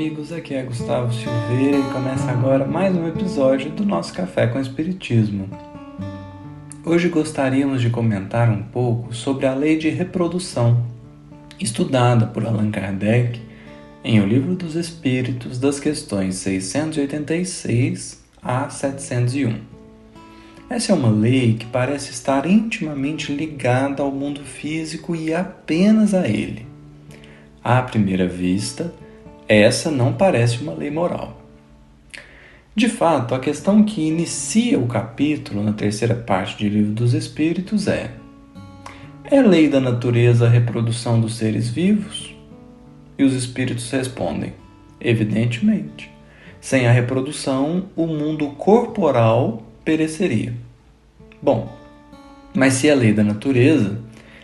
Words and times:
amigos, 0.00 0.32
aqui 0.32 0.54
é 0.54 0.62
Gustavo 0.62 1.12
Silveira 1.12 1.76
e 1.76 1.92
começa 1.92 2.30
agora 2.30 2.64
mais 2.64 2.96
um 2.96 3.06
episódio 3.06 3.70
do 3.70 3.84
nosso 3.84 4.14
Café 4.14 4.46
com 4.46 4.58
Espiritismo. 4.58 5.46
Hoje 6.86 7.10
gostaríamos 7.10 7.82
de 7.82 7.90
comentar 7.90 8.48
um 8.48 8.62
pouco 8.62 9.14
sobre 9.14 9.44
a 9.44 9.54
lei 9.54 9.76
de 9.76 9.90
reprodução, 9.90 10.86
estudada 11.60 12.26
por 12.26 12.46
Allan 12.46 12.70
Kardec 12.70 13.42
em 14.02 14.22
O 14.22 14.26
Livro 14.26 14.54
dos 14.54 14.74
Espíritos, 14.74 15.58
das 15.58 15.78
questões 15.78 16.36
686 16.36 18.24
a 18.42 18.70
701. 18.70 19.54
Essa 20.70 20.92
é 20.92 20.94
uma 20.94 21.10
lei 21.10 21.56
que 21.58 21.66
parece 21.66 22.10
estar 22.10 22.46
intimamente 22.46 23.34
ligada 23.34 24.02
ao 24.02 24.10
mundo 24.10 24.40
físico 24.44 25.14
e 25.14 25.34
apenas 25.34 26.14
a 26.14 26.26
ele. 26.26 26.66
À 27.62 27.82
primeira 27.82 28.26
vista, 28.26 28.94
essa 29.50 29.90
não 29.90 30.12
parece 30.12 30.62
uma 30.62 30.72
lei 30.72 30.90
moral. 30.90 31.40
De 32.74 32.88
fato, 32.88 33.34
a 33.34 33.40
questão 33.40 33.82
que 33.82 34.00
inicia 34.00 34.78
o 34.78 34.86
capítulo 34.86 35.60
na 35.62 35.72
terceira 35.72 36.14
parte 36.14 36.56
de 36.56 36.68
Livro 36.68 36.92
dos 36.92 37.14
Espíritos 37.14 37.88
é: 37.88 38.12
é 39.24 39.42
lei 39.42 39.68
da 39.68 39.80
natureza 39.80 40.46
a 40.46 40.48
reprodução 40.48 41.20
dos 41.20 41.34
seres 41.34 41.68
vivos? 41.68 42.32
E 43.18 43.24
os 43.24 43.34
espíritos 43.34 43.90
respondem: 43.90 44.52
evidentemente. 45.00 46.10
Sem 46.60 46.86
a 46.86 46.92
reprodução, 46.92 47.86
o 47.96 48.06
mundo 48.06 48.48
corporal 48.50 49.62
pereceria. 49.84 50.54
Bom, 51.42 51.76
mas 52.54 52.74
se 52.74 52.88
é 52.88 52.94
lei 52.94 53.12
da 53.12 53.24
natureza, 53.24 53.98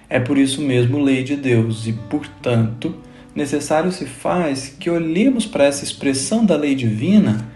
é 0.08 0.18
por 0.18 0.36
isso 0.36 0.62
mesmo 0.62 0.98
lei 0.98 1.22
de 1.22 1.36
Deus 1.36 1.86
e, 1.86 1.92
portanto, 1.92 2.94
necessário 3.36 3.92
se 3.92 4.06
faz 4.06 4.74
que 4.80 4.90
olhemos 4.90 5.46
para 5.46 5.64
essa 5.64 5.84
expressão 5.84 6.44
da 6.44 6.56
lei 6.56 6.74
divina 6.74 7.54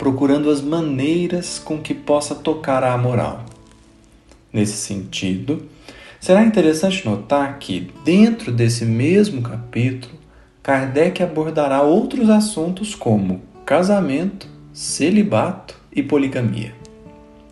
procurando 0.00 0.48
as 0.48 0.62
maneiras 0.62 1.58
com 1.58 1.78
que 1.78 1.92
possa 1.92 2.34
tocar 2.34 2.82
à 2.82 2.96
moral. 2.96 3.44
Nesse 4.50 4.72
sentido, 4.72 5.68
será 6.18 6.42
interessante 6.42 7.04
notar 7.06 7.58
que, 7.58 7.92
dentro 8.02 8.50
desse 8.50 8.86
mesmo 8.86 9.42
capítulo, 9.42 10.14
Kardec 10.62 11.22
abordará 11.22 11.82
outros 11.82 12.30
assuntos 12.30 12.94
como 12.94 13.42
casamento, 13.66 14.48
celibato 14.72 15.76
e 15.94 16.02
poligamia. 16.02 16.74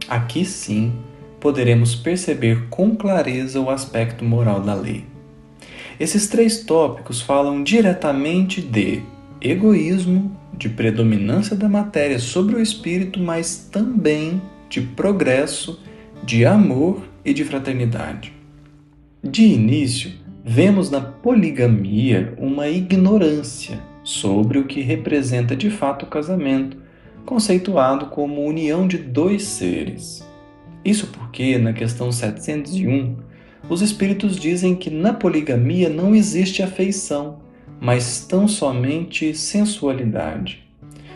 Aqui 0.09 0.43
sim 0.47 0.95
poderemos 1.39 1.95
perceber 1.95 2.67
com 2.71 2.97
clareza 2.97 3.61
o 3.61 3.69
aspecto 3.69 4.25
moral 4.25 4.61
da 4.61 4.73
lei. 4.73 5.18
Esses 5.99 6.29
três 6.29 6.63
tópicos 6.63 7.21
falam 7.21 7.63
diretamente 7.63 8.61
de 8.61 9.03
egoísmo, 9.41 10.37
de 10.57 10.69
predominância 10.69 11.57
da 11.57 11.69
matéria 11.69 12.19
sobre 12.19 12.55
o 12.55 12.61
espírito, 12.61 13.19
mas 13.19 13.69
também 13.71 14.41
de 14.69 14.81
progresso, 14.81 15.81
de 16.23 16.45
amor 16.45 17.03
e 17.25 17.33
de 17.33 17.45
fraternidade. 17.45 18.33
De 19.23 19.45
início, 19.45 20.13
vemos 20.45 20.89
na 20.89 21.01
poligamia 21.01 22.33
uma 22.39 22.69
ignorância 22.69 23.81
sobre 24.05 24.59
o 24.59 24.65
que 24.65 24.81
representa 24.81 25.57
de 25.57 25.69
fato 25.69 26.05
o 26.05 26.09
casamento, 26.09 26.77
conceituado 27.27 28.06
como 28.06 28.47
união 28.47 28.87
de 28.87 28.99
dois 28.99 29.43
seres. 29.43 30.27
Isso 30.84 31.09
porque, 31.09 31.59
na 31.59 31.72
questão 31.72 32.11
701, 32.11 33.17
os 33.69 33.83
espíritos 33.83 34.37
dizem 34.37 34.75
que 34.75 34.91
na 34.91 35.12
poligamia 35.12 35.89
não 35.89 36.15
existe 36.15 36.62
afeição, 36.62 37.39
mas 37.81 38.27
tão 38.27 38.49
somente 38.49 39.34
sensualidade. 39.34 40.67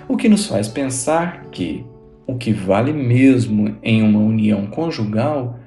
O 0.06 0.16
que 0.16 0.28
nos 0.28 0.46
faz 0.46 0.68
pensar 0.68 1.46
que 1.50 1.84
o 2.26 2.36
que 2.36 2.52
vale 2.52 2.92
mesmo 2.92 3.76
em 3.82 4.02
uma 4.02 4.20
união 4.20 4.66
conjugal 4.66 5.58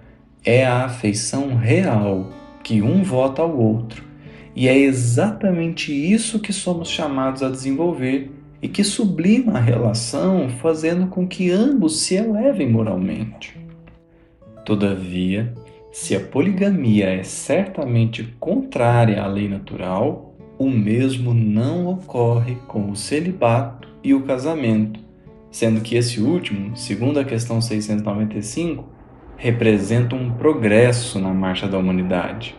é 0.44 0.66
a 0.66 0.85
afeição 0.85 1.56
real 1.56 2.29
que 2.63 2.81
um 2.81 3.03
vota 3.03 3.41
ao 3.41 3.57
outro. 3.57 4.03
E 4.56 4.68
é 4.68 4.78
exatamente 4.78 5.91
isso 5.91 6.40
que 6.40 6.53
somos 6.53 6.90
chamados 6.90 7.44
a 7.44 7.50
desenvolver 7.50 8.31
e 8.62 8.68
que 8.68 8.84
sublima 8.84 9.57
a 9.57 9.62
relação, 9.62 10.50
fazendo 10.50 11.07
com 11.07 11.28
que 11.28 11.51
ambos 11.51 12.00
se 12.00 12.16
elevem 12.16 12.72
moralmente. 12.72 13.57
Todavia, 14.66 15.53
se 15.95 16.13
a 16.13 16.19
poligamia 16.19 17.06
é 17.06 17.23
certamente 17.23 18.22
contrária 18.38 19.23
à 19.23 19.28
lei 19.28 19.47
natural, 19.47 20.35
o 20.59 20.69
mesmo 20.69 21.33
não 21.33 21.88
ocorre 21.88 22.57
com 22.67 22.91
o 22.91 22.97
celibato 22.97 23.88
e 24.03 24.13
o 24.13 24.23
casamento, 24.23 25.00
sendo 25.50 25.79
que 25.79 25.95
esse 25.95 26.19
último, 26.19 26.75
segundo 26.75 27.17
a 27.17 27.23
questão 27.23 27.61
695, 27.61 28.83
representa 29.38 30.17
um 30.17 30.33
progresso 30.33 31.17
na 31.17 31.33
marcha 31.33 31.66
da 31.66 31.78
humanidade. 31.78 32.57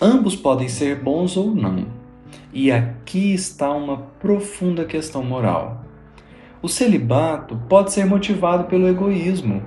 Ambos 0.00 0.36
podem 0.36 0.68
ser 0.68 1.00
bons 1.00 1.36
ou 1.36 1.52
não, 1.52 1.84
e 2.52 2.70
aqui 2.70 3.34
está 3.34 3.72
uma 3.72 3.98
profunda 4.20 4.84
questão 4.84 5.24
moral. 5.24 5.84
O 6.62 6.68
celibato 6.68 7.60
pode 7.68 7.92
ser 7.92 8.06
motivado 8.06 8.64
pelo 8.66 8.86
egoísmo, 8.86 9.64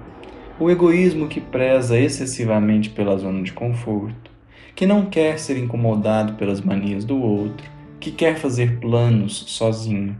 o 0.59 0.71
egoísmo 0.71 1.27
que 1.27 1.39
preza 1.39 1.99
excessivamente 1.99 2.89
pela 2.89 3.15
zona 3.17 3.43
de 3.43 3.53
conforto, 3.53 4.31
que 4.75 4.87
não 4.87 5.05
quer 5.05 5.37
ser 5.37 5.57
incomodado 5.57 6.33
pelas 6.33 6.61
manias 6.61 7.05
do 7.05 7.21
outro, 7.21 7.69
que 7.99 8.11
quer 8.11 8.37
fazer 8.37 8.79
planos 8.79 9.43
sozinho. 9.47 10.17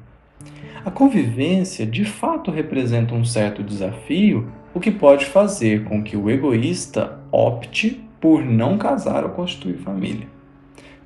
A 0.86 0.92
convivência 0.92 1.86
de 1.86 2.06
fato 2.06 2.52
representa 2.52 3.16
um 3.16 3.26
certo 3.26 3.64
desafio, 3.64 4.48
o 4.74 4.80
que 4.80 4.92
pode 4.92 5.26
fazer 5.26 5.84
com 5.86 6.04
que 6.04 6.16
o 6.16 6.30
egoísta 6.30 7.20
opte 7.32 8.02
por 8.22 8.46
não 8.46 8.78
casar 8.78 9.24
ou 9.24 9.32
constituir 9.32 9.78
família. 9.78 10.28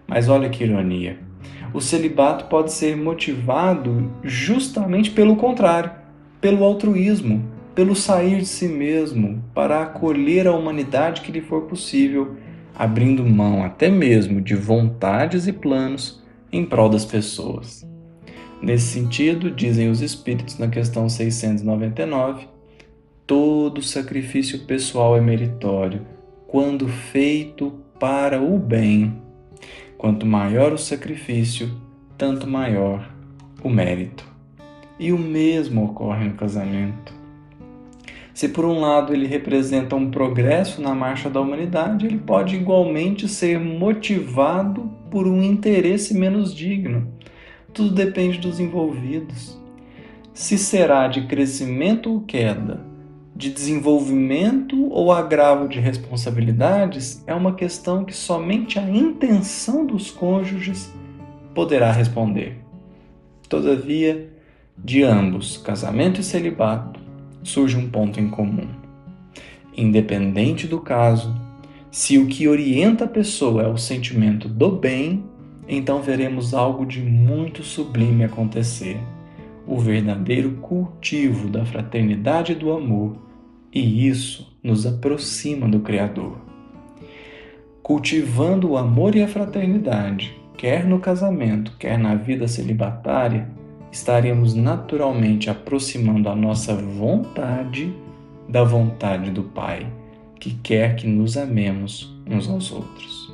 Mas 0.06 0.28
olha 0.28 0.50
que 0.50 0.64
ironia. 0.64 1.18
O 1.74 1.80
celibato 1.80 2.46
pode 2.46 2.74
ser 2.74 2.98
motivado 2.98 4.12
justamente 4.24 5.10
pelo 5.10 5.38
contrário, 5.38 5.92
pelo 6.42 6.66
altruísmo, 6.66 7.50
pelo 7.74 7.96
sair 7.96 8.40
de 8.40 8.46
si 8.46 8.68
mesmo 8.68 9.44
para 9.54 9.82
acolher 9.82 10.48
a 10.48 10.56
humanidade 10.56 11.22
que 11.22 11.32
lhe 11.32 11.42
for 11.42 11.64
possível, 11.64 12.36
abrindo 12.76 13.26
mão 13.26 13.64
até 13.64 13.90
mesmo 13.90 14.42
de 14.42 14.56
vontades 14.56 15.48
e 15.48 15.54
planos 15.54 16.22
em 16.52 16.66
prol 16.66 16.90
das 16.90 17.06
pessoas. 17.06 17.88
Nesse 18.62 18.88
sentido, 18.88 19.50
dizem 19.50 19.90
os 19.90 20.02
Espíritos 20.02 20.58
na 20.58 20.68
questão 20.68 21.10
699, 21.10 22.48
todo 23.26 23.82
sacrifício 23.82 24.60
pessoal 24.66 25.18
é 25.18 25.22
meritório 25.22 26.02
quando 26.48 26.88
feito 26.88 27.72
para 27.98 28.42
o 28.42 28.60
bem. 28.60 29.22
Quanto 29.98 30.26
maior 30.26 30.74
o 30.74 30.78
sacrifício, 30.78 31.72
tanto 32.18 32.46
maior 32.46 33.10
o 33.64 33.70
mérito. 33.70 34.28
E 35.00 35.14
o 35.14 35.18
mesmo 35.18 35.86
ocorre 35.86 36.26
no 36.26 36.34
casamento. 36.34 37.21
Se 38.42 38.50
por 38.50 38.66
um 38.66 38.80
lado 38.80 39.14
ele 39.14 39.28
representa 39.28 39.96
um 39.96 40.10
progresso 40.10 40.82
na 40.82 40.96
marcha 40.96 41.30
da 41.30 41.40
humanidade, 41.40 42.08
ele 42.08 42.18
pode 42.18 42.56
igualmente 42.56 43.28
ser 43.28 43.60
motivado 43.60 44.90
por 45.12 45.28
um 45.28 45.44
interesse 45.44 46.16
menos 46.16 46.52
digno. 46.52 47.08
Tudo 47.72 47.94
depende 47.94 48.40
dos 48.40 48.60
envolvidos. 48.60 49.62
Se 50.34 50.58
será 50.58 51.08
de 51.08 51.28
crescimento 51.28 52.12
ou 52.12 52.22
queda, 52.22 52.84
de 53.36 53.52
desenvolvimento 53.52 54.88
ou 54.90 55.12
agravo 55.12 55.68
de 55.68 55.80
responsabilidades, 55.80 57.24
é 57.28 57.36
uma 57.36 57.54
questão 57.54 58.04
que 58.04 58.16
somente 58.16 58.80
a 58.80 58.90
intenção 58.90 59.86
dos 59.86 60.10
cônjuges 60.10 60.92
poderá 61.54 61.92
responder. 61.92 62.58
Todavia, 63.48 64.32
de 64.76 65.04
ambos, 65.04 65.58
casamento 65.58 66.22
e 66.22 66.24
celibato, 66.24 67.11
surge 67.44 67.78
um 67.78 67.90
ponto 67.90 68.20
em 68.20 68.30
comum. 68.30 68.68
Independente 69.76 70.68
do 70.68 70.80
caso, 70.80 71.36
se 71.90 72.18
o 72.18 72.28
que 72.28 72.48
orienta 72.48 73.06
a 73.06 73.08
pessoa 73.08 73.64
é 73.64 73.68
o 73.68 73.78
sentimento 73.78 74.48
do 74.48 74.72
bem, 74.72 75.24
então 75.68 76.02
veremos 76.02 76.54
algo 76.54 76.86
de 76.86 77.02
muito 77.02 77.64
sublime 77.64 78.24
acontecer 78.24 78.98
o 79.66 79.78
verdadeiro 79.78 80.52
cultivo 80.54 81.48
da 81.48 81.66
fraternidade 81.66 82.52
e 82.52 82.56
do 82.56 82.72
amor, 82.72 83.16
e 83.74 84.08
isso 84.08 84.54
nos 84.62 84.86
aproxima 84.86 85.68
do 85.68 85.80
Criador. 85.80 86.38
Cultivando 87.82 88.72
o 88.72 88.78
amor 88.78 89.16
e 89.16 89.22
a 89.22 89.28
fraternidade, 89.28 90.38
quer 90.58 90.86
no 90.86 91.00
casamento, 91.00 91.74
quer 91.78 91.98
na 91.98 92.16
vida 92.16 92.48
celibatária, 92.48 93.50
estaremos 93.92 94.54
naturalmente 94.54 95.50
aproximando 95.50 96.30
a 96.30 96.36
nossa 96.36 96.74
vontade 96.74 97.94
da 98.48 98.64
vontade 98.64 99.30
do 99.32 99.44
Pai, 99.44 99.86
que 100.40 100.54
quer 100.56 100.96
que 100.96 101.08
nos 101.08 101.38
amemos 101.38 102.16
uns 102.26 102.50
aos 102.50 102.72
outros. 102.72 103.34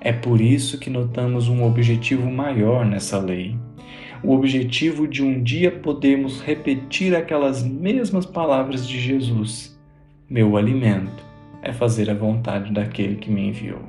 É 0.00 0.12
por 0.12 0.40
isso 0.40 0.78
que 0.78 0.90
notamos 0.90 1.48
um 1.48 1.64
objetivo 1.64 2.30
maior 2.30 2.84
nessa 2.84 3.18
lei, 3.18 3.56
o 4.22 4.32
objetivo 4.32 5.08
de 5.08 5.22
um 5.22 5.42
dia 5.42 5.70
podermos 5.70 6.40
repetir 6.40 7.14
aquelas 7.14 7.62
mesmas 7.62 8.24
palavras 8.24 8.86
de 8.86 9.00
Jesus: 9.00 9.76
Meu 10.30 10.56
alimento 10.56 11.24
é 11.60 11.72
fazer 11.72 12.08
a 12.08 12.14
vontade 12.14 12.72
daquele 12.72 13.16
que 13.16 13.30
me 13.30 13.48
enviou. 13.48 13.82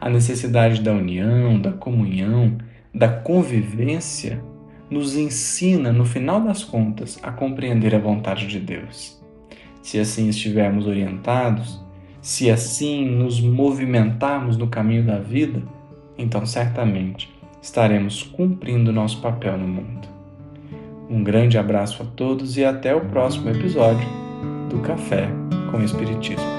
A 0.00 0.08
necessidade 0.08 0.80
da 0.80 0.92
união, 0.92 1.60
da 1.60 1.72
comunhão, 1.72 2.58
da 2.94 3.08
convivência 3.08 4.40
nos 4.90 5.16
ensina, 5.16 5.92
no 5.92 6.04
final 6.04 6.40
das 6.40 6.64
contas, 6.64 7.18
a 7.22 7.30
compreender 7.30 7.94
a 7.94 7.98
vontade 7.98 8.46
de 8.46 8.58
Deus. 8.58 9.20
Se 9.82 9.98
assim 9.98 10.28
estivermos 10.28 10.86
orientados, 10.86 11.80
se 12.20 12.50
assim 12.50 13.08
nos 13.08 13.40
movimentarmos 13.40 14.56
no 14.56 14.66
caminho 14.66 15.04
da 15.04 15.18
vida, 15.18 15.62
então 16.16 16.44
certamente 16.44 17.30
estaremos 17.62 18.22
cumprindo 18.22 18.92
nosso 18.92 19.20
papel 19.20 19.56
no 19.56 19.68
mundo. 19.68 20.08
Um 21.08 21.22
grande 21.22 21.56
abraço 21.56 22.02
a 22.02 22.06
todos 22.06 22.56
e 22.56 22.64
até 22.64 22.94
o 22.94 23.00
próximo 23.06 23.48
episódio 23.48 24.06
do 24.68 24.78
Café 24.80 25.28
com 25.70 25.82
Espiritismo. 25.82 26.57